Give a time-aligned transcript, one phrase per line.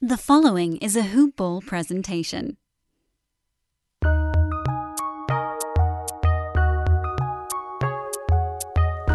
[0.00, 2.56] The following is a Hoop Ball presentation.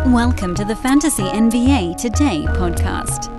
[0.07, 3.29] Welcome to the Fantasy NBA Today podcast.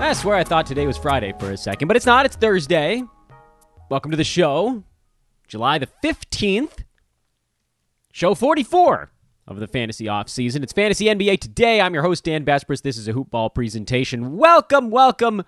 [0.00, 2.26] I swear I thought today was Friday for a second, but it's not.
[2.26, 3.04] It's Thursday.
[3.88, 4.82] Welcome to the show,
[5.46, 6.82] July the 15th,
[8.12, 9.10] show 44
[9.46, 10.62] of the fantasy off season.
[10.62, 11.80] It's Fantasy NBA Today.
[11.80, 12.82] I'm your host, Dan Besbris.
[12.82, 14.36] This is a hoop ball presentation.
[14.36, 15.44] Welcome, welcome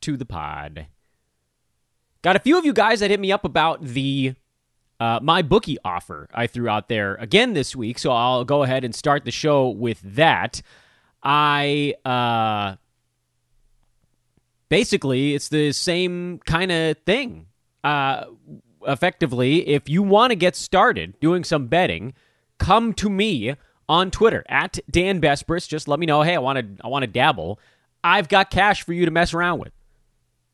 [0.00, 0.86] to the pod.
[2.22, 4.34] Got a few of you guys that hit me up about the
[4.98, 8.94] uh, MyBookie offer I threw out there again this week, so I'll go ahead and
[8.94, 10.60] start the show with that.
[11.22, 12.76] I uh,
[14.68, 17.46] basically it's the same kind of thing.
[17.82, 18.24] Uh,
[18.86, 22.14] effectively, if you want to get started doing some betting,
[22.58, 23.54] come to me
[23.88, 25.68] on Twitter at Dan Besbris.
[25.68, 27.58] Just let me know, hey, I want to I want to dabble.
[28.02, 29.72] I've got cash for you to mess around with.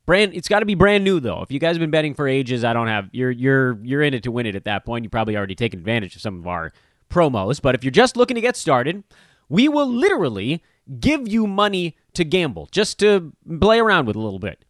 [0.06, 1.42] Brand, it's got to be brand new though.
[1.42, 3.08] If you guys have been betting for ages, I don't have.
[3.12, 5.05] You're you're you're in it to win it at that point.
[5.05, 6.72] You probably already taken advantage of some of our
[7.11, 7.61] promos.
[7.61, 9.02] But if you're just looking to get started,
[9.48, 10.62] we will literally
[11.00, 14.64] give you money to gamble, just to play around with a little bit.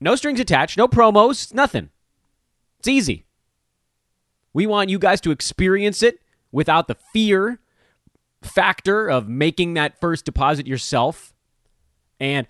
[0.00, 1.90] No strings attached, no promos, nothing.
[2.82, 3.26] It's easy.
[4.52, 6.18] We want you guys to experience it
[6.50, 7.60] without the fear
[8.42, 11.32] factor of making that first deposit yourself.
[12.18, 12.48] And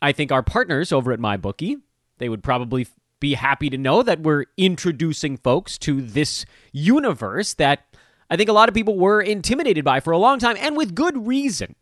[0.00, 1.80] I think our partners over at MyBookie,
[2.18, 2.86] they would probably
[3.18, 7.86] be happy to know that we're introducing folks to this universe that
[8.30, 10.94] I think a lot of people were intimidated by for a long time, and with
[10.94, 11.74] good reason.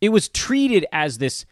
[0.00, 1.44] It was treated as this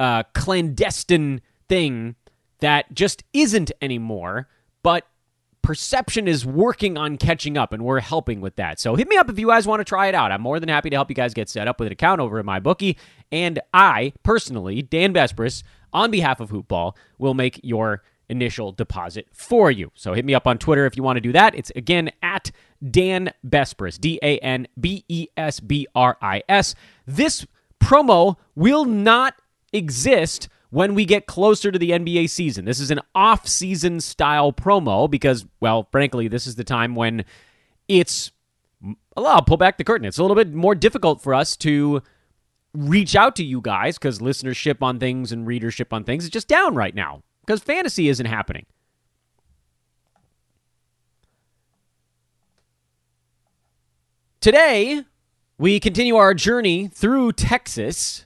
[0.00, 2.16] uh, clandestine thing
[2.60, 4.48] that just isn't anymore,
[4.82, 5.06] but
[5.62, 8.80] perception is working on catching up, and we're helping with that.
[8.80, 10.32] So hit me up if you guys want to try it out.
[10.32, 12.38] I'm more than happy to help you guys get set up with an account over
[12.38, 12.96] at MyBookie.
[13.30, 15.62] And I, personally, Dan Besbris,
[15.92, 19.90] on behalf of Hoopball, will make your initial deposit for you.
[19.94, 21.54] So hit me up on Twitter if you want to do that.
[21.54, 22.50] It's again at
[22.90, 26.74] Dan Besbris, D A N B E S B R I S.
[27.06, 27.46] This
[27.80, 29.34] promo will not
[29.72, 32.64] exist when we get closer to the NBA season.
[32.64, 37.24] This is an off season style promo because, well, frankly, this is the time when
[37.88, 38.32] it's.
[39.16, 40.06] I'll pull back the curtain.
[40.06, 42.02] It's a little bit more difficult for us to
[42.72, 46.46] reach out to you guys because listenership on things and readership on things is just
[46.46, 48.66] down right now because fantasy isn't happening.
[54.40, 55.02] Today,
[55.58, 58.24] we continue our journey through Texas.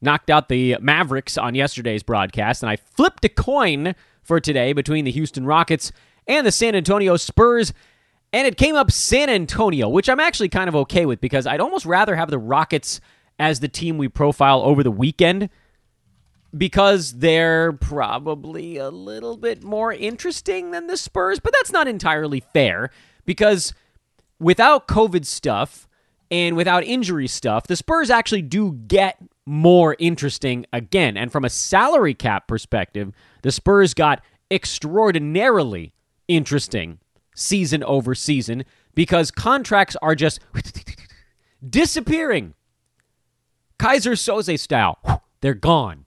[0.00, 5.04] Knocked out the Mavericks on yesterday's broadcast, and I flipped a coin for today between
[5.04, 5.90] the Houston Rockets
[6.26, 7.72] and the San Antonio Spurs.
[8.32, 11.60] And it came up San Antonio, which I'm actually kind of okay with because I'd
[11.60, 13.00] almost rather have the Rockets
[13.38, 15.48] as the team we profile over the weekend
[16.56, 22.40] because they're probably a little bit more interesting than the Spurs, but that's not entirely
[22.40, 22.90] fair
[23.24, 23.74] because
[24.40, 25.86] without COVID stuff
[26.30, 31.16] and without injury stuff, the Spurs actually do get more interesting again.
[31.16, 35.94] And from a salary cap perspective, the Spurs got extraordinarily
[36.28, 36.98] interesting
[37.34, 38.64] season over season
[38.94, 40.40] because contracts are just
[41.68, 42.54] disappearing.
[43.78, 46.04] Keyser Söze style, they're gone.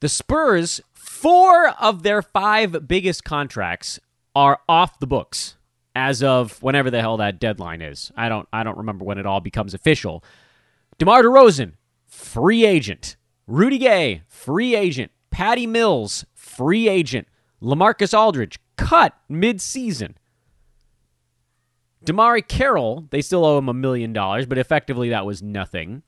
[0.00, 3.98] The Spurs, four of their five biggest contracts
[4.36, 5.56] are off the books
[5.96, 8.10] as of whenever the hell that deadline is.
[8.16, 10.24] I don't I don't remember when it all becomes official.
[10.98, 11.72] DeMar DeRozan,
[12.06, 13.16] free agent.
[13.46, 15.10] Rudy Gay, free agent.
[15.30, 17.26] Patty Mills, free agent.
[17.60, 20.16] LaMarcus Aldridge, cut mid-season.
[22.04, 26.02] DeMarre Carroll, they still owe him a million dollars, but effectively that was nothing.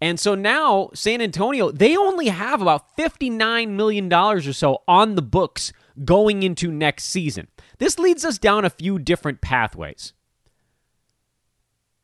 [0.00, 5.22] And so now San Antonio, they only have about $59 million or so on the
[5.22, 5.72] books
[6.04, 7.48] going into next season.
[7.78, 10.12] This leads us down a few different pathways.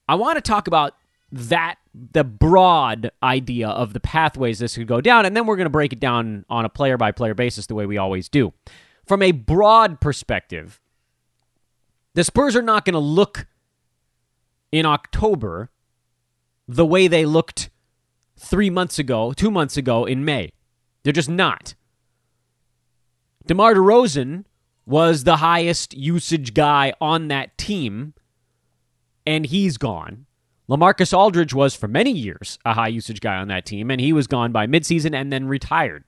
[0.09, 0.95] I want to talk about
[1.33, 1.77] that,
[2.13, 5.71] the broad idea of the pathways this could go down, and then we're going to
[5.71, 8.53] break it down on a player by player basis the way we always do.
[9.07, 10.81] From a broad perspective,
[12.15, 13.47] the Spurs are not going to look
[14.71, 15.71] in October
[16.69, 17.71] the way they looked
[18.39, 20.53] three months ago, two months ago in May.
[21.03, 21.75] They're just not.
[23.47, 24.45] DeMar DeRozan
[24.87, 28.15] was the highest usage guy on that team,
[29.27, 30.27] and he's gone.
[30.73, 34.15] LaMarcus Aldridge was for many years a high usage guy on that team, and he
[34.15, 36.05] was gone by midseason and then retired.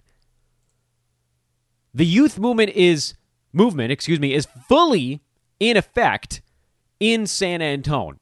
[1.93, 3.13] The youth movement is
[3.53, 5.21] movement, excuse me, is fully
[5.61, 6.41] in effect
[6.99, 8.19] in San Antone.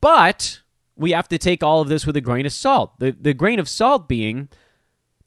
[0.00, 0.60] But
[0.94, 3.00] we have to take all of this with a grain of salt.
[3.00, 4.48] The the grain of salt being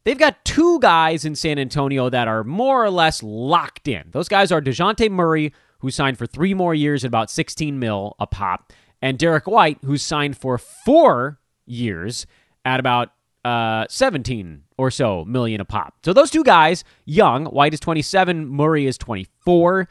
[0.06, 4.06] they've got two guys in San Antonio that are more or less locked in.
[4.12, 8.16] Those guys are DeJounte Murray, who signed for three more years at about 16 mil
[8.20, 12.26] a pop, and Derrick White, who's signed for four years
[12.64, 13.10] at about
[13.44, 15.96] uh, 17 or so million a pop.
[16.06, 19.90] So those two guys, young, White is 27, Murray is 24.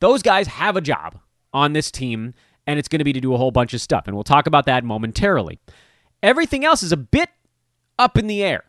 [0.00, 1.18] Those guys have a job
[1.52, 2.34] on this team,
[2.66, 4.04] and it's going to be to do a whole bunch of stuff.
[4.06, 5.58] And we'll talk about that momentarily.
[6.22, 7.28] Everything else is a bit
[7.98, 8.64] up in the air.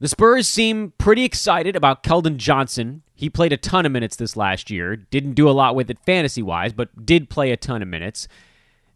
[0.00, 3.02] The Spurs seem pretty excited about Keldon Johnson.
[3.14, 4.96] He played a ton of minutes this last year.
[4.96, 8.26] Didn't do a lot with it fantasy wise, but did play a ton of minutes.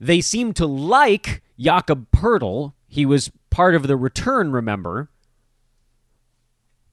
[0.01, 2.73] They seem to like Jakob Poeltl.
[2.89, 5.11] He was part of the return, remember?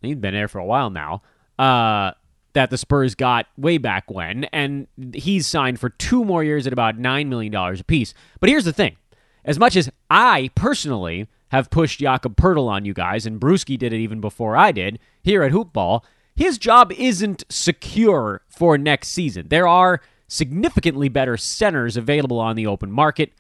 [0.02, 1.22] He's been there for a while now.
[1.58, 2.12] Uh,
[2.52, 6.74] that the Spurs got way back when, and he's signed for two more years at
[6.74, 8.14] about $9 million apiece.
[8.42, 8.98] But here's the thing
[9.46, 13.92] as much as I personally have pushed Jakob Poeltl on you guys, and Brewski did
[13.92, 16.04] it even before I did here at Hoopball,
[16.34, 19.48] his job isn't secure for next season.
[19.50, 23.34] There are significantly better centers available on the open market.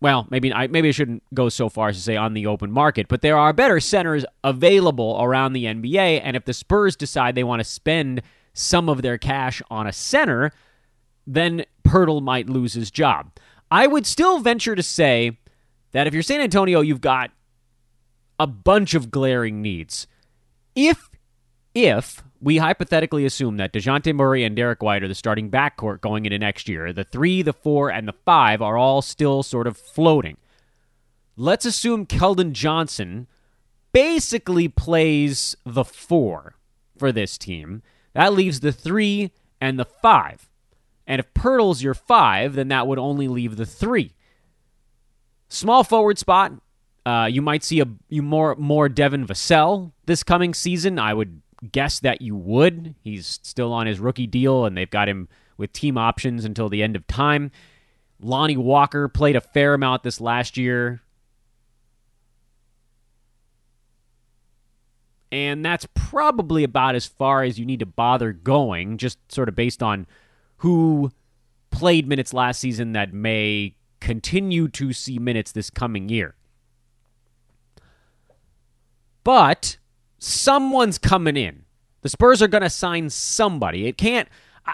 [0.00, 2.70] Well, maybe I maybe I shouldn't go so far as to say on the open
[2.70, 7.34] market, but there are better centers available around the NBA, and if the Spurs decide
[7.34, 8.20] they want to spend
[8.52, 10.52] some of their cash on a center,
[11.26, 13.30] then Poeltl might lose his job.
[13.70, 15.38] I would still venture to say
[15.94, 17.30] that if you're San Antonio, you've got
[18.38, 20.06] a bunch of glaring needs.
[20.74, 21.08] If
[21.72, 26.26] if we hypothetically assume that DeJounte Murray and Derrick White are the starting backcourt going
[26.26, 29.78] into next year, the three, the four, and the five are all still sort of
[29.78, 30.36] floating.
[31.36, 33.28] Let's assume Keldon Johnson
[33.92, 36.56] basically plays the four
[36.98, 37.82] for this team.
[38.12, 40.48] That leaves the three and the five.
[41.06, 44.14] And if Poeltl's your five, then that would only leave the three.
[45.54, 46.52] Small forward spot.
[47.06, 50.98] Uh, you might see a you more more Devin Vassell this coming season.
[50.98, 52.96] I would guess that you would.
[53.04, 56.82] He's still on his rookie deal, and they've got him with team options until the
[56.82, 57.52] end of time.
[58.20, 61.00] Lonnie Walker played a fair amount this last year.
[65.30, 69.54] And that's probably about as far as you need to bother going, just sort of
[69.54, 70.08] based on
[70.58, 71.12] who
[71.70, 76.34] played minutes last season that may continue to see minutes this coming year.
[79.24, 79.78] But
[80.18, 81.64] someone's coming in.
[82.02, 83.86] The Spurs are going to sign somebody.
[83.86, 84.28] It can't.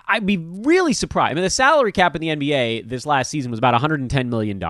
[0.08, 1.30] I'd be really surprised.
[1.30, 4.60] I mean, the salary cap in the NBA this last season was about $110 million.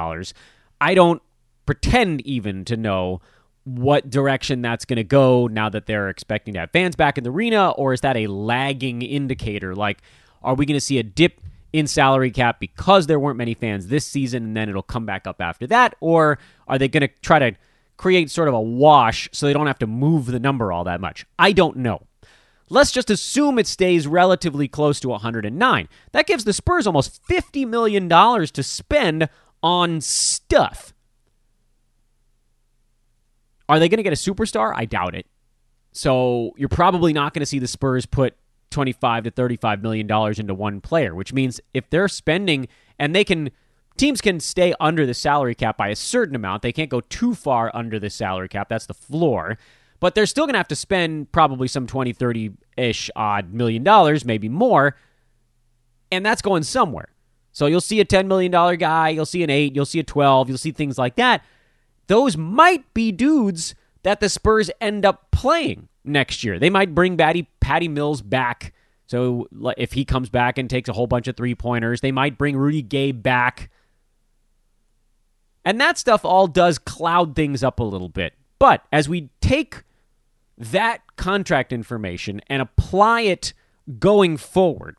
[0.79, 1.23] I don't
[1.65, 3.23] pretend even to know
[3.65, 7.25] what direction that's going to go now that they're expecting to have fans back in
[7.25, 9.75] the arena, or is that a lagging indicator?
[9.75, 10.03] Like,
[10.43, 11.41] are we going to see a dip
[11.73, 15.27] in salary cap because there weren't many fans this season and then it'll come back
[15.27, 15.95] up after that?
[16.01, 17.53] Or are they going to try to
[17.97, 21.01] create sort of a wash so they don't have to move the number all that
[21.01, 21.27] much?
[21.39, 22.07] I don't know.
[22.69, 25.89] Let's just assume it stays relatively close to 109.
[26.13, 29.29] That gives the Spurs almost $50 million to spend
[29.63, 30.95] on stuff.
[33.69, 34.73] Are they going to get a superstar?
[34.75, 35.27] I doubt it.
[35.93, 38.37] So you're probably not going to see the Spurs put
[38.71, 43.25] 25 to 35 million dollars into one player, which means if they're spending and they
[43.25, 43.51] can
[44.01, 46.63] teams can stay under the salary cap by a certain amount.
[46.63, 48.71] They can't go too far under the salary cap.
[48.71, 49.59] That's the floor.
[50.01, 53.85] But they're still going to have to spend probably some 20, 30 ish odd million
[53.85, 54.97] dollars, maybe more.
[56.11, 57.11] And that's going somewhere.
[57.53, 60.49] So you'll see a $10 million guy, you'll see an 8, you'll see a 12,
[60.49, 61.45] you'll see things like that.
[62.07, 66.59] Those might be dudes that the Spurs end up playing next year.
[66.59, 68.73] They might bring Patty, Patty Mills back.
[69.07, 72.39] So if he comes back and takes a whole bunch of three pointers, they might
[72.39, 73.71] bring Rudy Gay back.
[75.65, 78.35] And that stuff all does cloud things up a little bit.
[78.59, 79.83] But as we take
[80.57, 83.53] that contract information and apply it
[83.99, 84.97] going forward,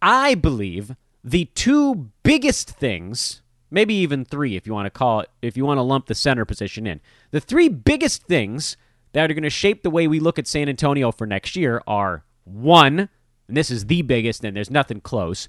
[0.00, 0.94] I believe
[1.24, 5.64] the two biggest things, maybe even three if you want to call it, if you
[5.64, 7.00] want to lump the center position in,
[7.32, 8.76] the three biggest things
[9.16, 11.82] that are going to shape the way we look at San Antonio for next year
[11.86, 13.08] are one,
[13.48, 15.48] and this is the biggest, and there's nothing close.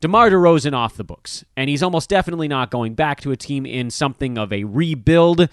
[0.00, 3.66] DeMar DeRozan off the books, and he's almost definitely not going back to a team
[3.66, 5.48] in something of a rebuild.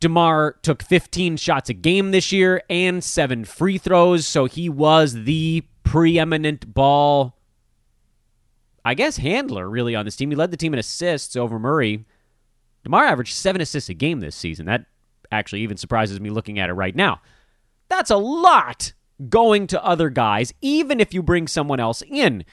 [0.00, 5.24] DeMar took 15 shots a game this year and seven free throws, so he was
[5.24, 7.36] the preeminent ball,
[8.86, 10.30] I guess, handler really on this team.
[10.30, 12.06] He led the team in assists over Murray.
[12.84, 14.64] DeMar averaged seven assists a game this season.
[14.64, 14.86] That
[15.32, 17.20] actually even surprises me looking at it right now.
[17.88, 18.92] That's a lot
[19.28, 22.44] going to other guys, even if you bring someone else in.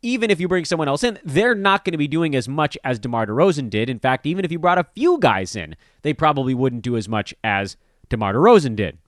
[0.00, 2.78] Even if you bring someone else in, they're not going to be doing as much
[2.84, 3.90] as DeMar DeRozan did.
[3.90, 7.08] In fact, even if you brought a few guys in, they probably wouldn't do as
[7.08, 7.76] much as
[8.08, 8.98] DeMar DeRozan did.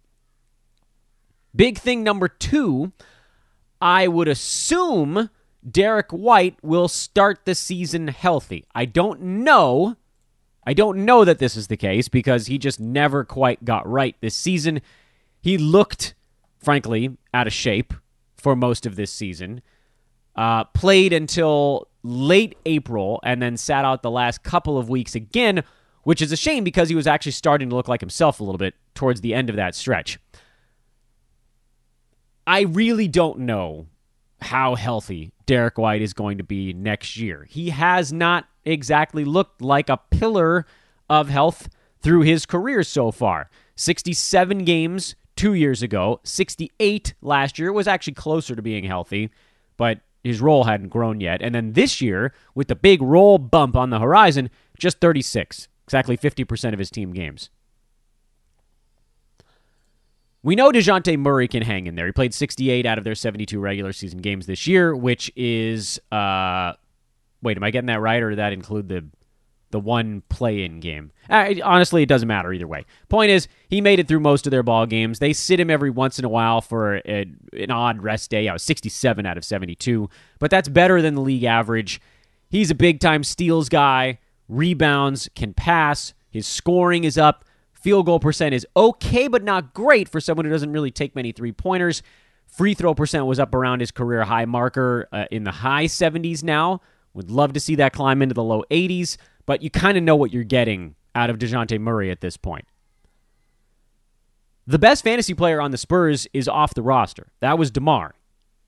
[1.55, 2.93] Big thing number two,
[3.81, 5.31] I would assume
[5.69, 8.65] Derrick White will start the season healthy.
[8.75, 9.97] I don't know.
[10.65, 14.15] I don't know that this is the case because he just never quite got right
[14.21, 14.81] this season.
[15.41, 16.15] He looked,
[16.59, 17.95] frankly, out of shape
[18.37, 19.63] for most of this season.
[20.37, 25.63] Uh, played until late April and then sat out the last couple of weeks again,
[26.05, 28.59] which is a shame because he was actually starting to look like himself a little
[28.59, 30.19] bit towards the end of that stretch.
[32.47, 33.87] I really don't know
[34.41, 37.47] how healthy Derrick White is going to be next year.
[37.49, 40.67] He has not exactly looked like a pillar
[41.09, 41.69] of health
[42.01, 43.51] through his career so far.
[43.77, 49.31] 67 games two years ago, 68 last year was actually closer to being healthy,
[49.77, 51.41] but his role hadn't grown yet.
[51.41, 56.17] And then this year, with the big role bump on the horizon, just 36, exactly
[56.17, 57.51] 50% of his team games.
[60.43, 62.07] We know DeJounte Murray can hang in there.
[62.07, 66.73] He played 68 out of their 72 regular season games this year, which is uh
[67.43, 69.05] wait, am I getting that right or did that include the
[69.71, 71.13] the one play-in game?
[71.29, 72.85] Uh, honestly, it doesn't matter either way.
[73.09, 75.21] Point is, he made it through most of their ball games.
[75.21, 78.49] They sit him every once in a while for a, an odd rest day.
[78.49, 82.01] I was 67 out of 72, but that's better than the league average.
[82.49, 84.19] He's a big-time steals guy,
[84.49, 87.45] rebounds, can pass, his scoring is up.
[87.73, 91.33] Field goal percent is okay, but not great for someone who doesn't really take many
[91.33, 92.03] three pointers.
[92.47, 96.43] Free throw percent was up around his career high marker uh, in the high 70s
[96.43, 96.81] now.
[97.15, 100.17] Would love to see that climb into the low 80s, but you kind of know
[100.17, 102.67] what you're getting out of DeJounte Murray at this point.
[104.67, 107.33] The best fantasy player on the Spurs is off the roster.
[107.41, 108.15] That was DeMar.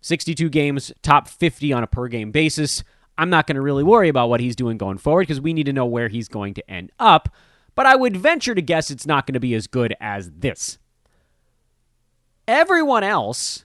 [0.00, 2.82] 62 games, top 50 on a per game basis.
[3.16, 5.66] I'm not going to really worry about what he's doing going forward because we need
[5.66, 7.28] to know where he's going to end up
[7.74, 10.78] but I would venture to guess it's not going to be as good as this.
[12.46, 13.64] Everyone else,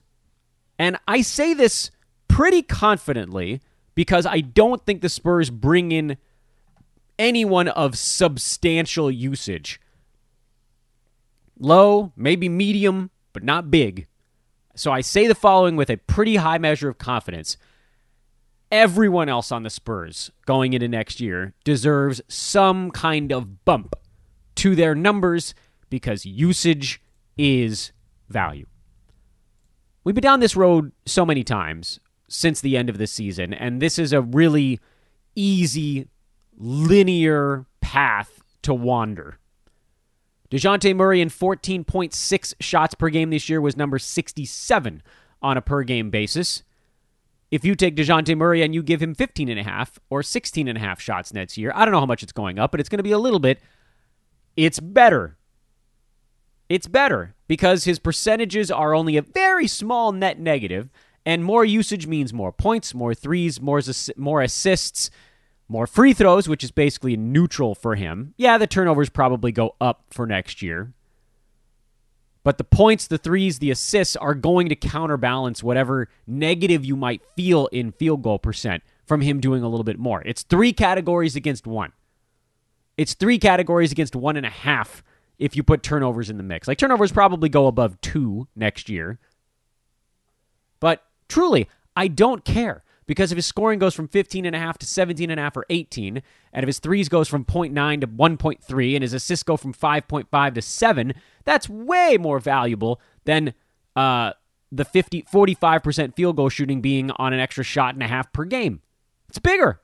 [0.80, 1.92] and I say this
[2.28, 3.62] pretty confidently
[3.98, 6.18] because I don't think the Spurs bring in
[7.18, 9.82] anyone of substantial usage.
[11.60, 14.06] Low, maybe medium, but not big.
[14.76, 17.58] So I say the following with a pretty high measure of confidence.
[18.72, 23.96] Everyone else on the Spurs going into next year deserves some kind of bump
[24.58, 25.56] to their numbers
[25.90, 27.02] because usage
[27.36, 27.94] is
[28.30, 28.68] value.
[30.04, 33.82] We've been down this road so many times since the end of the season, and
[33.82, 34.80] this is a really
[35.36, 36.08] easy,
[36.58, 39.40] linear path to wander.
[40.50, 45.04] DeJounte Murray in 14.6 shots per game this year was number 67
[45.42, 46.64] on a per game basis.
[47.52, 51.72] If you take DeJounte Murray and you give him 15.5 or 16.5 shots next year,
[51.76, 53.40] I don't know how much it's going up, but it's going to be a little
[53.40, 53.60] bit
[54.58, 55.38] it's better.
[56.68, 60.90] It's better because his percentages are only a very small net negative,
[61.28, 63.82] and more usage means more points, more threes, more,
[64.16, 65.12] more assists,
[65.68, 68.34] more free throws, which is basically neutral for him.
[68.38, 70.94] Yeah, the turnovers probably go up for next year.
[72.46, 77.22] But the points, the threes, the assists are going to counterbalance whatever negative you might
[77.36, 80.24] feel in field goal percent from him doing a little bit more.
[80.26, 81.92] It's three categories against one.
[82.96, 85.04] It's three categories against one and a half
[85.40, 86.70] if you put turnovers in the mix.
[86.70, 89.20] Like turnovers probably go above two next year.
[91.28, 94.86] Truly, I don't care because if his scoring goes from 15 and a half to
[94.86, 96.22] 17 and a half or 18,
[96.54, 100.54] and if his threes goes from 0.9 to 1.3 and his assists go from 5.5
[100.54, 101.14] to 7,
[101.46, 103.54] that's way more valuable than
[103.96, 104.34] uh,
[104.72, 108.44] the 50 45% field goal shooting being on an extra shot and a half per
[108.44, 108.82] game.
[109.30, 109.80] It's bigger.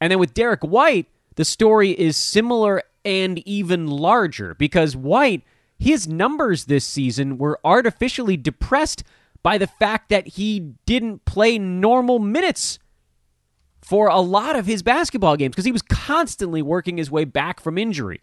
[0.00, 5.42] And then with Derrick White, the story is similar and even larger because White,
[5.78, 9.02] his numbers this season were artificially depressed
[9.42, 12.78] by the fact that he didn't play normal minutes
[13.80, 17.60] for a lot of his basketball games because he was constantly working his way back
[17.60, 18.20] from injury.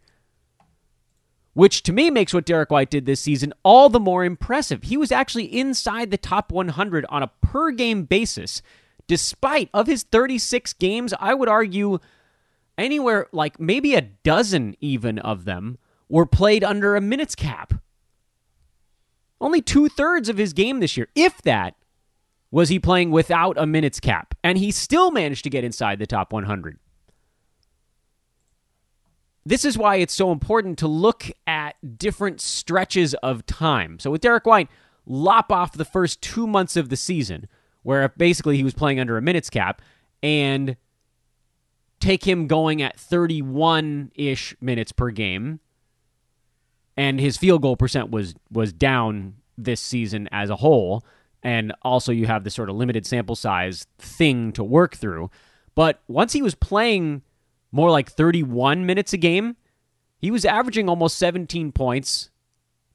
[1.54, 4.84] Which to me makes what Derrick White did this season all the more impressive.
[4.84, 8.62] He was actually inside the top 100 on a per game basis,
[9.08, 11.98] despite of his 36 games, I would argue
[12.78, 17.74] anywhere like maybe a dozen even of them were played under a minutes cap.
[19.40, 21.76] Only two thirds of his game this year, if that,
[22.50, 24.34] was he playing without a minutes cap.
[24.44, 26.80] And he still managed to get inside the top 100.
[29.48, 33.98] this is why it's so important to look at different stretches of time.
[33.98, 34.68] So with Derrick White,
[35.06, 37.48] lop off the first two months of the season,
[37.84, 39.82] where basically he was playing under a minutes cap,
[40.22, 40.76] and
[42.02, 45.62] take him going at 31 ish minutes per game.
[46.98, 51.06] And his field goal percent was was down this season as a whole.
[51.44, 55.30] And also you have the sort of limited sample size thing to work through.
[55.76, 57.22] But once he was playing
[57.72, 59.56] more like 31 minutes a game,
[60.18, 62.32] he was averaging almost 17 points,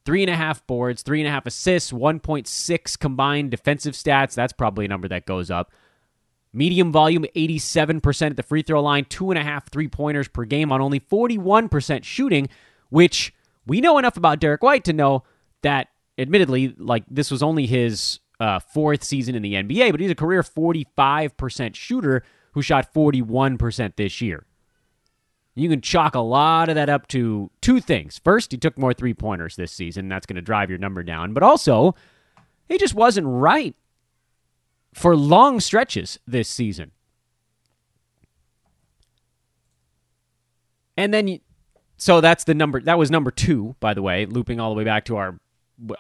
[0.05, 4.35] three and a half boards, three and a half assists, 1.6 combined defensive stats.
[4.35, 5.71] That's probably a number that goes up.
[6.53, 10.45] Medium volume, 87% at the free throw line, two and a half three pointers per
[10.45, 12.49] game on only 41% shooting,
[12.91, 13.33] which
[13.67, 15.25] we know enough about Derrick White to know
[15.63, 15.89] that,
[16.19, 20.17] admittedly, like this was only his uh, fourth season in the NBA, but he's a
[20.17, 24.47] career 45% shooter who shot 41% this year.
[25.55, 28.21] You can chalk a lot of that up to two things.
[28.25, 30.09] First, he took more three pointers this season.
[30.09, 31.35] That's going to drive your number down.
[31.35, 31.95] But also,
[32.69, 33.75] he just wasn't right
[34.95, 36.93] for long stretches this season.
[40.97, 41.39] And then,
[42.03, 42.81] so that's the number.
[42.81, 45.39] That was number two, by the way, looping all the way back to our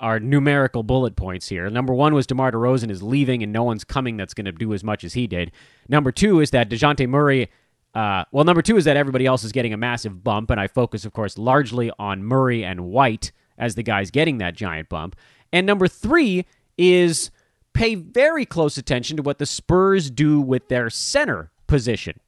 [0.00, 1.70] our numerical bullet points here.
[1.70, 4.74] Number one was DeMar DeRozan is leaving and no one's coming that's going to do
[4.74, 5.52] as much as he did.
[5.88, 7.50] Number two is that DeJounte Murray
[7.94, 10.66] uh, well, number two is that everybody else is getting a massive bump, and I
[10.66, 15.14] focus, of course, largely on Murray and White as the guys getting that giant bump.
[15.52, 17.30] And number three is
[17.74, 22.18] pay very close attention to what the Spurs do with their center position.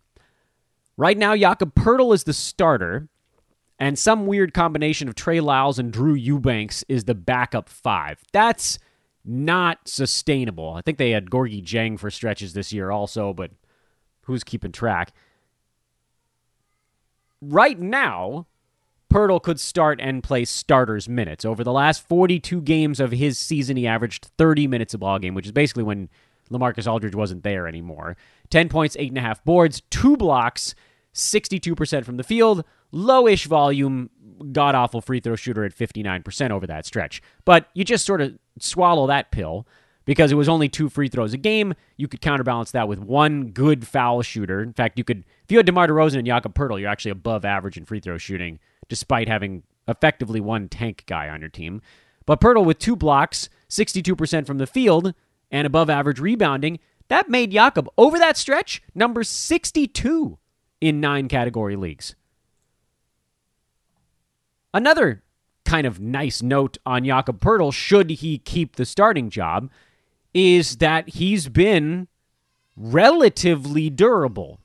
[0.97, 3.09] Right now, Jakob Poeltl is the starter,
[3.85, 8.21] and some weird combination of Trey Lyles and Drew Eubanks is the backup five.
[8.33, 8.79] That's
[9.25, 10.75] not sustainable.
[10.75, 13.51] I think they had Gorgui Dieng for stretches this year also, but
[14.23, 15.13] who's keeping track?
[17.51, 18.47] right now,
[19.13, 21.45] Poeltl could start and play starters minutes.
[21.45, 25.35] Over the last 42 games of his season, he averaged 30 minutes a ball game,
[25.35, 26.09] which is basically when
[26.51, 28.17] LaMarcus Aldridge wasn't there anymore.
[28.51, 30.75] 10 points, 8.5 boards, 2 blocks,
[31.15, 34.11] 62% from the field, lowish volume,
[34.53, 37.23] god awful free throw shooter at 59% over that stretch.
[37.45, 39.67] But you just sort of swallow that pill
[40.05, 41.75] because it was only two free throws a game.
[41.97, 44.61] You could counterbalance that with one good foul shooter.
[44.61, 47.45] In fact, you could if you had DeMar DeRozan and Jakob Poeltl, you're actually above
[47.45, 51.81] average in free throw shooting, despite having effectively one tank guy on your team.
[52.27, 55.15] But Poeltl with two blocks, 62% from the field,
[55.51, 60.39] and above average rebounding, that made Jakob over that stretch number 62
[60.85, 62.15] in nine category leagues.
[64.75, 65.23] Another
[65.65, 69.71] kind of nice note on Jakob Poeltl, should he keep the starting job,
[70.35, 72.07] is that he's been
[72.77, 74.61] relatively durable.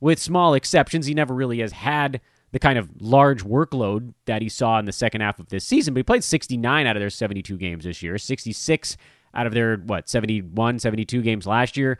[0.00, 2.20] With small exceptions, he never really has had
[2.52, 5.94] the kind of large workload that he saw in the second half of this season,
[5.94, 8.98] but he played 69 out of their 72 games this year, 66
[9.32, 11.98] out of their, what, 71, 72 games last year,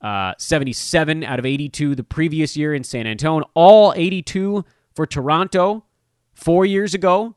[0.00, 5.84] uh, 77 out of 82 the previous year in San Antonio, all 82 for Toronto
[6.34, 7.34] four years ago.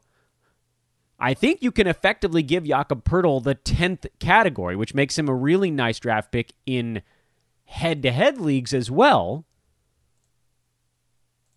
[1.19, 5.35] I think you can effectively give Jakob Poeltl the 10th category, which makes him a
[5.35, 7.03] really nice draft pick in
[7.65, 9.45] head to head leagues as well,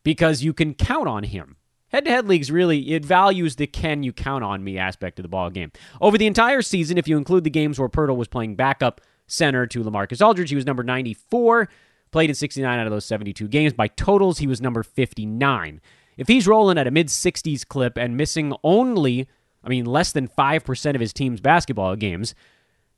[0.03, 1.57] because you can count on him.
[1.89, 5.23] Head to head leagues really, it values the can you count on me aspect of
[5.23, 5.73] the ball game.
[6.01, 9.67] Over the entire season, if you include the games where Poeltl was playing backup center
[9.67, 11.69] to LaMarcus Aldridge, he was number 94,
[12.11, 13.73] played in 69 out of those 72 games.
[13.73, 15.81] By totals, he was number 59.
[16.17, 19.29] If he's rolling at a mid 60s clip and missing only
[19.65, 22.35] I mean, less than 5% of his team's basketball games.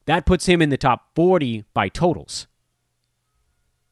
[0.07, 2.47] That puts him in the top 40 by totals.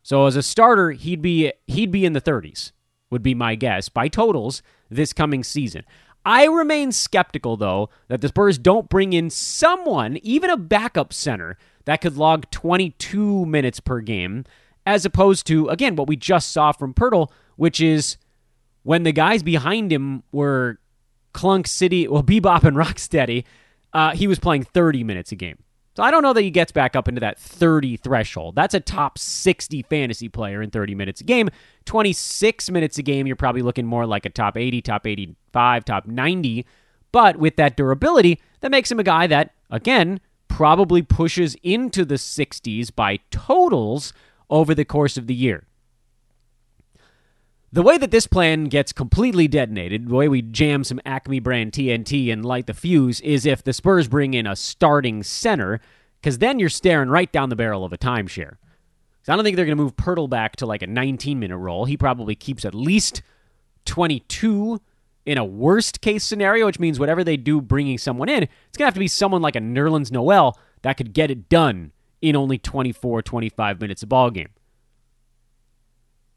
[0.03, 2.73] So as a starter, he'd be he'd be in the 30s.
[3.11, 5.85] Would be my guess by totals this coming season.
[6.27, 11.57] I remain skeptical though that the Spurs don't bring in someone, even a backup center
[11.85, 14.45] that could log 22 minutes per game
[14.87, 18.17] as opposed to again what we just saw from Poeltl, which is
[18.83, 20.79] when the guys behind him were
[21.33, 23.45] Clunk City, well, Bebop and Rocksteady,
[23.93, 25.59] uh, he was playing 30 minutes a game.
[25.97, 28.57] So I don't know that he gets back up into that 30 threshold.
[28.57, 31.51] That's a top 60 fantasy player in 30 minutes a game.
[31.85, 36.07] 26 minutes a game, you're probably looking more like a top 80, top 85, top
[36.07, 36.67] 90.
[37.13, 40.19] But with that durability, that makes him a guy that, again,
[40.55, 44.13] probably pushes into the 60s by totals
[44.49, 45.67] over the course of the year.
[47.73, 51.73] The way that this plan gets completely detonated, the way we jam some Acme brand
[51.73, 55.81] TNT and light the fuse, is if the Spurs bring in a starting center,
[56.21, 58.59] because then you're staring right down the barrel of a timeshare.
[59.25, 61.59] So I don't think they're going to move Poeltl back to like a 19 minute
[61.59, 61.85] role.
[61.85, 63.23] He probably keeps at least
[63.87, 64.81] 22
[65.27, 68.85] in a worst case scenario, which means whatever they do bringing someone in, it's going
[68.85, 72.37] to have to be someone like a Nerlens Noel that could get it done in
[72.37, 74.51] only 24, 25 minutes a ball game.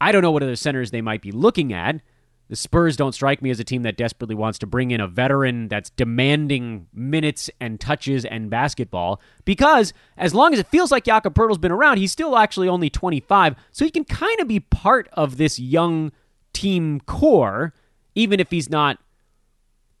[0.00, 2.00] I don't know what other centers they might be looking at.
[2.48, 5.06] The Spurs don't strike me as a team that desperately wants to bring in a
[5.06, 11.04] veteran that's demanding minutes and touches and basketball because as long as it feels like
[11.04, 14.60] Jakob Poeltl's been around, he's still actually only 25, so he can kind of be
[14.60, 16.10] part of this young
[16.54, 17.74] team core
[18.18, 18.98] even if he's not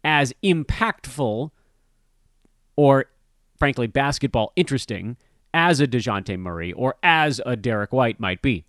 [0.02, 1.50] as impactful
[2.74, 3.04] or
[3.56, 5.16] frankly basketball interesting
[5.54, 8.64] as a DeJounte Murray or as a Derrick White might be.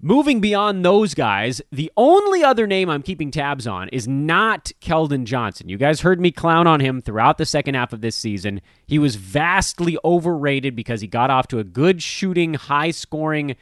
[0.00, 5.24] Moving beyond those guys, the only other name I'm keeping tabs on is not Keldon
[5.24, 5.68] Johnson.
[5.68, 8.62] You guys heard me clown on him throughout the second half of this season.
[8.86, 13.56] He was vastly overrated because he got off to a good shooting, high scoring,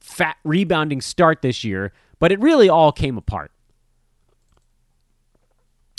[0.00, 3.50] fat rebounding start this year, but it really all came apart.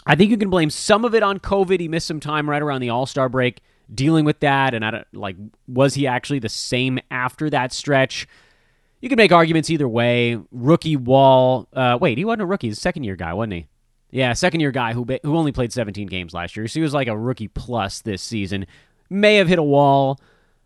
[0.06, 1.80] I think you can blame some of it on COVID.
[1.80, 3.62] He missed some time right around the All Star break
[3.94, 5.36] dealing with that, and I don't like
[5.68, 8.28] was he actually the same after that stretch?
[9.02, 10.40] You can make arguments either way.
[10.52, 11.68] Rookie Wall.
[11.74, 12.68] Uh, wait, he wasn't a rookie.
[12.68, 13.68] He's a second year guy, wasn't he?
[14.10, 16.68] Yeah, second year guy who who only played 17 games last year.
[16.68, 18.66] So he was like a rookie plus this season.
[19.10, 20.20] May have hit a wall.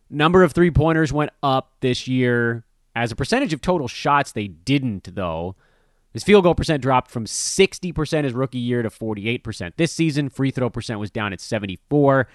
[0.10, 2.64] Number of three pointers went up this year.
[2.96, 5.56] As a percentage of total shots, they didn't, though.
[6.14, 9.74] His field goal percent dropped from 60% his rookie year to 48%.
[9.78, 12.28] This season, free throw percent was down at 74.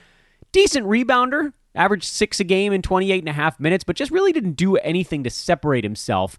[0.52, 4.32] Decent rebounder, averaged six a game in 28 and a half minutes, but just really
[4.32, 6.38] didn't do anything to separate himself.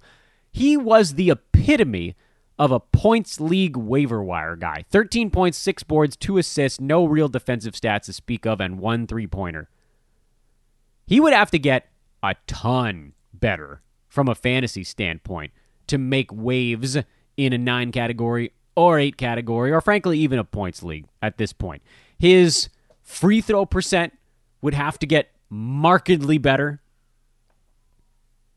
[0.51, 2.15] He was the epitome
[2.57, 7.27] of a points league waiver wire guy 13 points, six boards, two assists, no real
[7.29, 9.69] defensive stats to speak of, and one three pointer.
[11.05, 11.87] He would have to get
[12.23, 13.81] a ton better
[14.17, 15.53] from a fantasy standpoint
[15.85, 16.97] to make waves
[17.37, 21.53] in a nine category or eight category, or frankly, even a points league at this
[21.53, 21.83] point.
[22.17, 22.69] His
[23.03, 24.17] free throw percent
[24.63, 26.81] would have to get markedly better.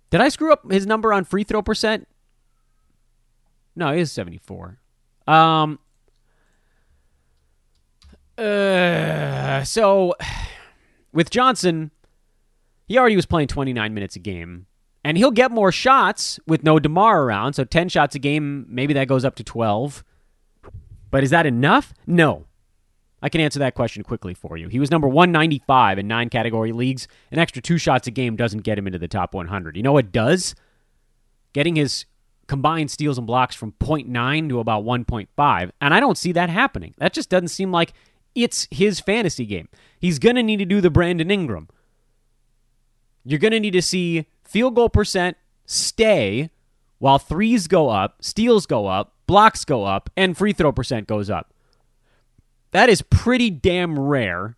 [0.08, 2.08] Did I screw up his number on free throw percent?
[3.76, 4.78] No, he is 74.
[5.26, 5.78] Um,
[8.38, 10.14] uh, so
[11.12, 11.90] with Johnson,
[12.88, 14.64] he already was playing 29 minutes a game.
[15.02, 17.54] And he'll get more shots with no DeMar around.
[17.54, 20.04] So 10 shots a game, maybe that goes up to 12.
[21.10, 21.94] But is that enough?
[22.06, 22.46] No.
[23.22, 24.68] I can answer that question quickly for you.
[24.68, 27.06] He was number 195 in nine category leagues.
[27.30, 29.76] An extra two shots a game doesn't get him into the top 100.
[29.76, 30.54] You know what does?
[31.52, 32.06] Getting his
[32.46, 35.70] combined steals and blocks from 0.9 to about 1.5.
[35.80, 36.94] And I don't see that happening.
[36.98, 37.92] That just doesn't seem like
[38.34, 39.68] it's his fantasy game.
[39.98, 41.68] He's going to need to do the Brandon Ingram.
[43.24, 46.50] You're going to need to see field goal percent stay
[46.98, 51.30] while threes go up, steals go up, blocks go up, and free throw percent goes
[51.30, 51.54] up.
[52.72, 54.56] That is pretty damn rare.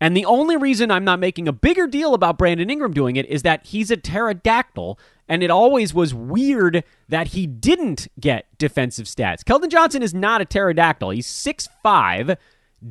[0.00, 3.26] And the only reason I'm not making a bigger deal about Brandon Ingram doing it
[3.26, 9.06] is that he's a pterodactyl, and it always was weird that he didn't get defensive
[9.06, 9.44] stats.
[9.44, 11.10] Keldon Johnson is not a pterodactyl.
[11.10, 12.36] He's 6'5,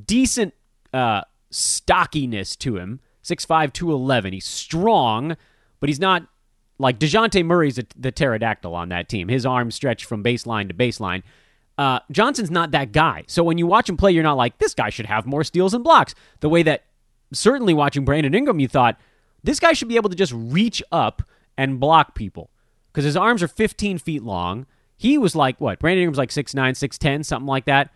[0.06, 0.54] decent
[0.94, 4.32] uh, stockiness to him, 6'5, 211.
[4.32, 5.36] He's strong,
[5.82, 6.26] but he's not
[6.80, 9.28] like DeJounte Murray's a, the pterodactyl on that team.
[9.28, 11.24] His arms stretch from baseline to baseline.
[11.78, 13.24] Uh, Johnson's not that guy.
[13.28, 15.74] So when you watch him play, you're not like, this guy should have more steals
[15.74, 16.16] and blocks.
[16.40, 16.86] The way that
[17.34, 19.00] certainly watching Brandon Ingram, you thought,
[19.44, 21.24] this guy should be able to just reach up
[21.58, 22.50] and block people
[22.92, 24.66] because his arms are 15 feet long.
[24.98, 25.80] He was like, what?
[25.80, 27.94] Brandon Ingram's like 6'9, 6'10, something like that.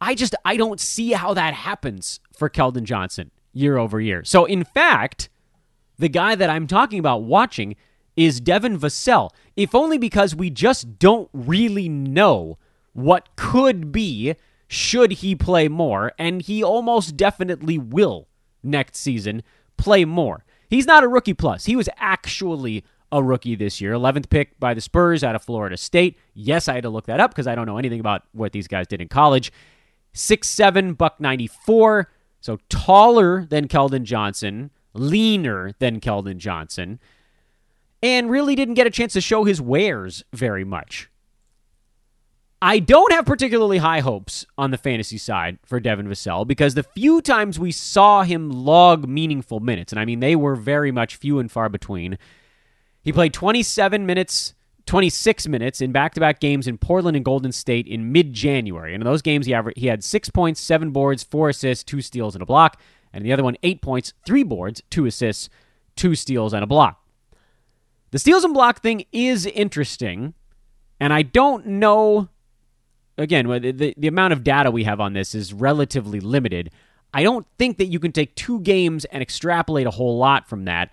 [0.00, 4.24] I just, I don't see how that happens for Keldon Johnson year over year.
[4.24, 5.30] So, in fact,
[6.04, 7.76] the guy that I'm talking about watching
[8.14, 12.58] is Devin Vassell, if only because we just don't really know
[12.92, 14.34] what could be
[14.68, 18.28] should he play more, and he almost definitely will
[18.62, 19.42] next season
[19.78, 20.44] play more.
[20.68, 21.64] He's not a rookie plus.
[21.64, 25.78] He was actually a rookie this year, 11th pick by the Spurs out of Florida
[25.78, 26.18] State.
[26.34, 28.68] Yes, I had to look that up because I don't know anything about what these
[28.68, 29.50] guys did in college.
[30.12, 32.10] Six seven, buck 94,
[32.42, 36.98] so taller than Keldon Johnson, leaner than Keldon Johnson,
[38.02, 41.10] and really didn't get a chance to show his wares very much.
[42.62, 46.82] I don't have particularly high hopes on the fantasy side for Devin Vassell because the
[46.82, 51.16] few times we saw him log meaningful minutes, and I mean they were very much
[51.16, 52.16] few and far between,
[53.02, 54.54] he played 27 minutes,
[54.86, 58.94] 26 minutes in back-to-back games in Portland and Golden State in mid-January.
[58.94, 62.00] And in those games, he, averaged, he had six points, seven boards, four assists, two
[62.00, 62.80] steals, and a block
[63.14, 65.48] and the other one eight points, three boards, two assists,
[65.96, 67.00] two steals, and a block.
[68.10, 70.34] The steals and block thing is interesting
[71.00, 72.28] And I don't know,
[73.18, 76.70] again, the, the amount of data we have on this is relatively limited.
[77.12, 80.64] I don't think that you can take two games and extrapolate a whole lot from
[80.64, 80.92] that.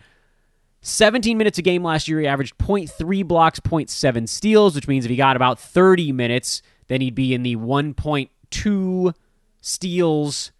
[0.81, 5.11] 17 minutes a game last year, he averaged 0.3 blocks, 0.7 steals, which means if
[5.11, 9.13] he got about 30 minutes, then he'd be in the 1.2
[9.61, 10.51] steals,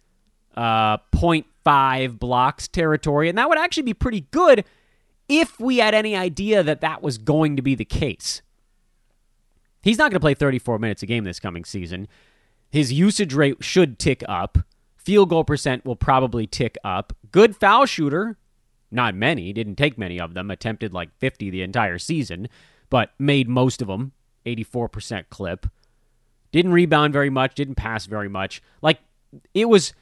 [0.56, 0.96] uh,
[1.64, 3.28] 0.5 blocks territory.
[3.28, 4.64] And that would actually be pretty good
[5.28, 8.42] if we had any idea that that was going to be the case.
[9.82, 12.06] He's not going to play 34 minutes a game this coming season.
[12.70, 14.58] His usage rate should tick up.
[14.96, 17.12] Field goal percent will probably tick up.
[17.32, 18.38] Good foul shooter.
[18.90, 19.52] Not many.
[19.52, 20.50] Didn't take many of them.
[20.50, 22.48] Attempted like 50 the entire season,
[22.88, 24.12] but made most of them.
[24.46, 25.66] 84% clip.
[26.52, 27.54] Didn't rebound very much.
[27.54, 28.62] Didn't pass very much.
[28.80, 29.00] Like,
[29.54, 29.92] it was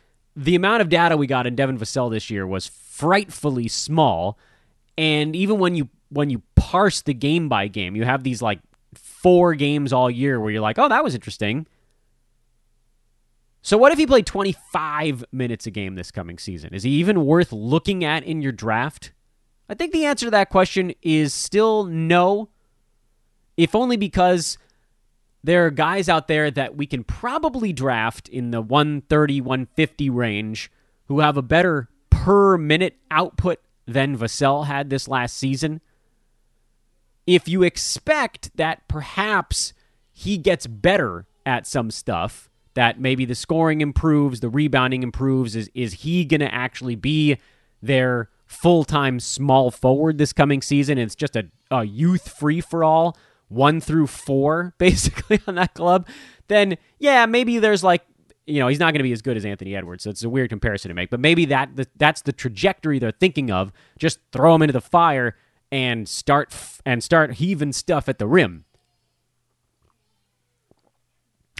[0.40, 4.38] the amount of data we got in Devin Vassell this year was frightfully small.
[4.96, 8.60] And even when you when you parse the game by game, you have these like
[8.94, 11.66] four games all year where you're like, oh, that was interesting.
[13.60, 16.72] So what if he played 25 minutes a game this coming season?
[16.72, 19.12] Is he even worth looking at in your draft?
[19.68, 22.48] I think the answer to that question is still no.
[23.58, 24.56] If only because
[25.42, 30.70] there are guys out there that we can probably draft in the 130, 150 range
[31.06, 35.80] who have a better per minute output than Vassell had this last season.
[37.26, 39.72] If you expect that perhaps
[40.12, 45.56] he gets better at some stuff, that maybe the scoring improves, the rebounding improves.
[45.56, 47.38] Is is he going to actually be
[47.82, 50.98] their full time small forward this coming season?
[50.98, 53.16] It's just a, a youth free for all,
[53.50, 56.08] one through four, basically, on that club.
[56.48, 58.02] Then, yeah, maybe there's like,
[58.46, 60.04] you know, he's not going to be as good as Anthony Edwards.
[60.04, 61.10] So it's a weird comparison to make.
[61.10, 63.72] But maybe that that's the trajectory they're thinking of.
[63.98, 65.36] Just throw him into the fire
[65.70, 68.64] and start f- and start heaving stuff at the rim.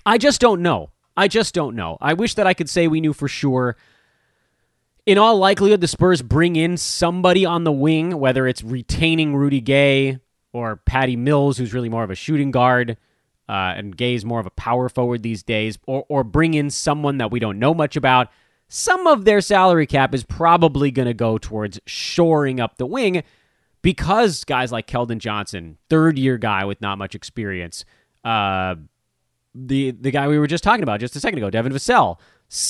[0.05, 0.90] I just don't know.
[1.16, 1.98] I just don't know.
[2.00, 3.76] I wish that I could say we knew for sure.
[5.07, 9.61] In all likelihood, the Spurs bring in somebody on the wing, whether it's retaining Rudy
[9.61, 10.18] Gay
[10.52, 12.96] or Patty Mills, who's really more of a shooting guard,
[13.48, 17.18] uh, and Gay's more of a power forward these days, or, or bring in someone
[17.18, 18.28] that we don't know much about.
[18.68, 23.24] Some of their salary cap is probably going to go towards shoring up the wing
[23.82, 27.84] because guys like Keldon Johnson, third year guy with not much experience,
[28.24, 28.76] uh,
[29.54, 32.18] the the guy we were just talking about just a second ago, Devin Vassell,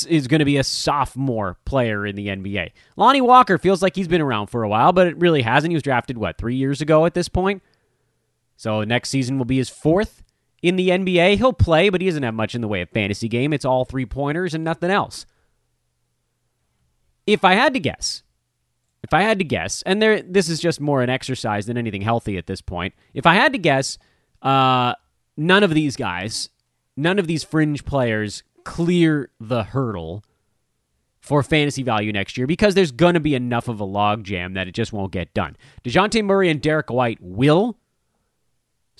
[0.09, 2.73] is going to be a sophomore player in the NBA.
[2.97, 5.71] Lonnie Walker feels like he's been around for a while, but it really hasn't.
[5.71, 7.63] He was drafted what three years ago at this point.
[8.61, 10.23] So next season will be his fourth
[10.63, 11.37] in the NBA.
[11.39, 13.53] He'll play, but he doesn't have much in the way of fantasy game.
[13.53, 15.25] It's all three pointers and nothing else.
[17.27, 18.23] If I had to guess,
[19.03, 22.03] if I had to guess, and there, this is just more an exercise than anything
[22.03, 22.93] healthy at this point.
[23.15, 23.97] If I had to guess,
[24.43, 24.95] uh,
[25.37, 26.51] none of these guys
[27.01, 30.23] none of these fringe players clear the hurdle
[31.21, 34.69] for fantasy value next year because there's going to be enough of a logjam that
[34.69, 35.57] it just won't get done.
[35.85, 37.79] DeJounte Murray and Derrick White will,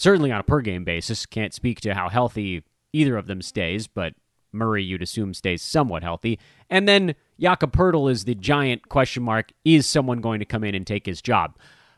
[0.01, 1.27] certainly on a per game basis.
[1.27, 4.15] Can't speak to how healthy either of them stays, but
[4.51, 6.39] Murray, you'd assume, stays somewhat healthy.
[6.71, 9.53] And then Jakob Poeltl is the giant question mark.
[9.65, 11.57] Is someone going to come in and take his job?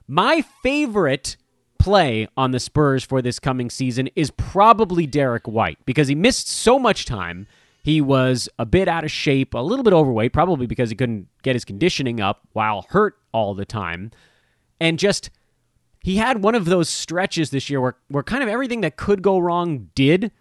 [0.08, 1.36] My favorite
[1.78, 6.48] play on the Spurs for this coming season is probably Derrick White because he missed
[6.48, 7.46] so much time.
[7.84, 11.28] He was a bit out of shape, a little bit overweight, probably because he couldn't
[11.42, 14.10] get his conditioning up while hurt all the time.
[14.80, 15.30] And just,
[16.02, 19.22] he had one of those stretches this year where, where kind of everything that could
[19.22, 20.32] go wrong did.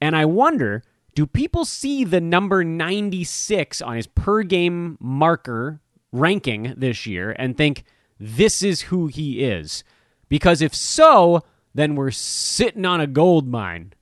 [0.00, 0.82] And I wonder,
[1.14, 5.80] do people see the number 96 on his per game marker
[6.12, 7.84] ranking this year and think,
[8.18, 9.82] this is who he is?
[10.28, 11.42] Because if so,
[11.74, 13.92] then we're sitting on a gold mine.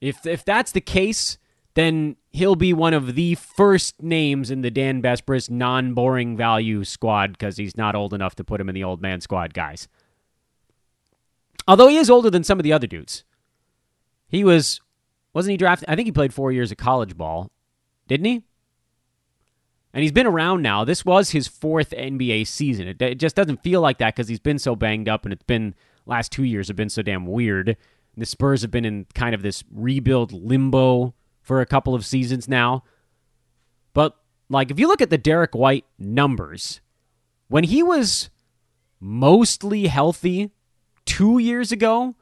[0.00, 1.38] If if that's the case,
[1.74, 7.32] then he'll be one of the first names in the Dan Besbris non-boring value squad
[7.32, 9.88] because he's not old enough to put him in the old man squad, guys.
[11.66, 13.24] Although he is older than some of the other dudes.
[14.28, 14.80] He was
[15.32, 15.88] wasn't he drafted?
[15.88, 17.50] I think he played four years of college ball,
[18.06, 18.42] didn't he?
[19.94, 20.84] And he's been around now.
[20.84, 22.88] This was his fourth NBA season.
[22.88, 25.44] It, it just doesn't feel like that because he's been so banged up, and it's
[25.44, 25.74] been
[26.06, 27.76] last two years have been so damn weird.
[28.16, 32.48] The Spurs have been in kind of this rebuild limbo for a couple of seasons
[32.48, 32.84] now.
[33.92, 34.16] But
[34.48, 36.80] like, if you look at the Derrick White numbers,
[37.48, 38.30] when he was
[39.00, 40.52] mostly healthy
[41.04, 42.14] two years ago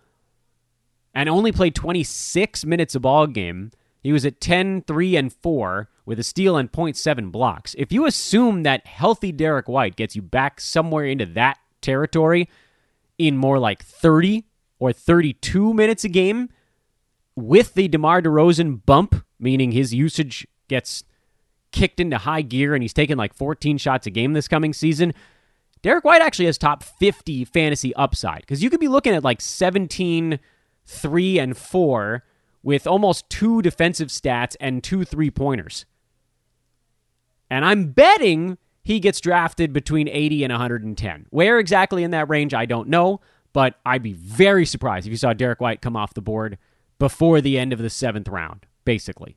[1.15, 3.71] and only played 26 minutes a ball game,
[4.03, 7.75] he was at 10, 3, and 4 with a steal and 0.7 blocks.
[7.79, 12.49] If you assume that healthy Derrick White gets you back somewhere into that territory
[13.19, 14.47] in more like 30
[14.79, 16.49] or 32 minutes a game
[17.37, 21.05] with the DeMar DeRozan bump, meaning his usage gets
[21.73, 25.13] kicked into high gear and he's taken like 14 shots a game this coming season,
[25.83, 29.41] Derrick White actually has top 50 fantasy upside because you could be looking at like
[29.41, 30.39] 17,
[30.87, 32.25] 3, and 4
[32.63, 35.87] with almost two defensive stats and two three pointers.
[37.49, 41.27] And I'm betting he gets drafted between 80 and 110.
[41.31, 43.21] Where exactly in that range, I don't know,
[43.53, 46.59] but I'd be very surprised if you saw Derrick White come off the board
[47.01, 49.37] before the end of the seventh round, basically.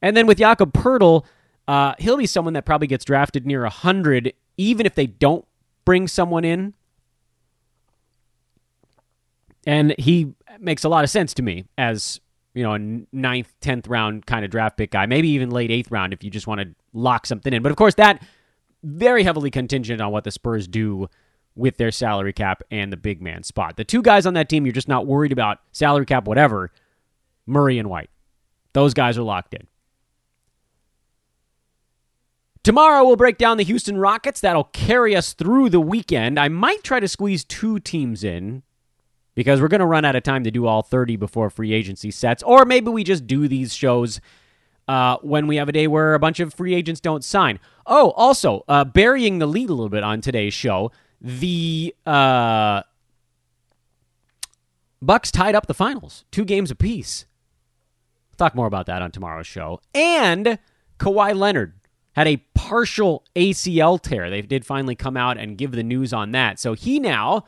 [0.00, 1.26] And then with Jakob Poeltl,
[1.68, 5.44] uh, he'll be someone that probably gets drafted near 100, even if they don't
[5.84, 6.72] bring someone in.
[9.66, 12.20] And he makes a lot of sense to me as
[12.54, 12.78] you know, a
[13.12, 16.30] ninth, tenth round kind of draft pick guy, maybe even late eighth round if you
[16.30, 17.62] just want to lock something in.
[17.62, 18.22] But of course, that
[18.82, 21.08] very heavily contingent on what the Spurs do
[21.54, 23.76] with their salary cap and the big man spot.
[23.76, 26.70] The two guys on that team you're just not worried about salary cap, whatever,
[27.46, 28.10] Murray and White.
[28.72, 29.66] Those guys are locked in.
[32.62, 34.40] Tomorrow we'll break down the Houston Rockets.
[34.40, 36.38] That'll carry us through the weekend.
[36.38, 38.62] I might try to squeeze two teams in
[39.34, 42.12] because we're going to run out of time to do all 30 before free agency
[42.12, 42.42] sets.
[42.42, 44.20] Or maybe we just do these shows
[44.86, 47.58] uh, when we have a day where a bunch of free agents don't sign.
[47.86, 52.82] Oh, also, uh, burying the lead a little bit on today's show, the uh,
[55.00, 57.26] Bucks tied up the finals, two games apiece.
[58.36, 59.80] Talk more about that on tomorrow's show.
[59.94, 60.58] And
[60.98, 61.74] Kawhi Leonard
[62.12, 64.28] had a partial ACL tear.
[64.30, 66.58] They did finally come out and give the news on that.
[66.58, 67.44] So he now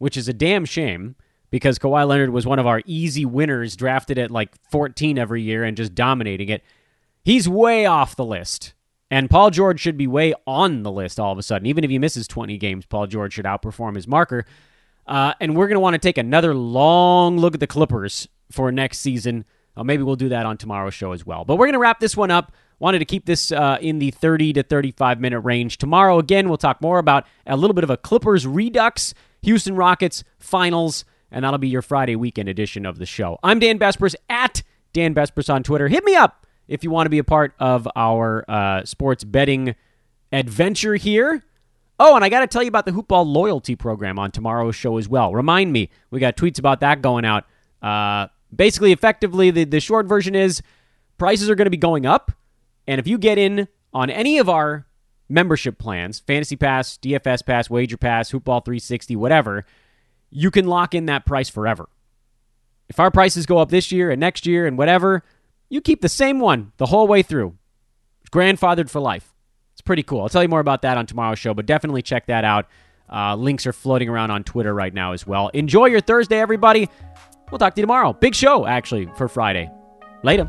[0.00, 1.14] which is a damn shame
[1.50, 5.62] because Kawhi Leonard was one of our easy winners, drafted at like 14 every year
[5.62, 6.64] and just dominating it.
[7.22, 8.72] He's way off the list.
[9.10, 11.66] And Paul George should be way on the list all of a sudden.
[11.66, 14.44] Even if he misses 20 games, Paul George should outperform his marker.
[15.06, 18.70] Uh, and we're going to want to take another long look at the Clippers for
[18.70, 19.44] next season.
[19.76, 21.44] Uh, maybe we'll do that on tomorrow's show as well.
[21.44, 22.52] But we're going to wrap this one up.
[22.78, 25.78] Wanted to keep this uh, in the 30 to 35 minute range.
[25.78, 30.22] Tomorrow, again, we'll talk more about a little bit of a Clippers redux Houston Rockets
[30.38, 33.38] finals, and that'll be your Friday weekend edition of the show.
[33.42, 35.88] I'm Dan Besbris at Dan Besbris on Twitter.
[35.88, 39.74] Hit me up if you want to be a part of our uh, sports betting
[40.32, 41.44] adventure here.
[41.98, 44.96] Oh, and I got to tell you about the Hoopball loyalty program on tomorrow's show
[44.96, 45.34] as well.
[45.34, 47.44] Remind me, we got tweets about that going out.
[47.82, 50.62] Uh, basically, effectively, the, the short version is
[51.18, 52.30] prices are going to be going up.
[52.86, 54.86] And if you get in on any of our
[55.28, 59.66] membership plans, Fantasy Pass, DFS Pass, Wager Pass, Hoopball 360, whatever,
[60.30, 61.88] you can lock in that price forever.
[62.88, 65.24] If our prices go up this year and next year and whatever,
[65.70, 67.56] you keep the same one the whole way through.
[68.30, 69.32] Grandfathered for life.
[69.72, 70.20] It's pretty cool.
[70.20, 72.66] I'll tell you more about that on tomorrow's show, but definitely check that out.
[73.10, 75.48] Uh, links are floating around on Twitter right now as well.
[75.48, 76.88] Enjoy your Thursday, everybody.
[77.50, 78.12] We'll talk to you tomorrow.
[78.12, 79.70] Big show, actually, for Friday.
[80.22, 80.48] Later.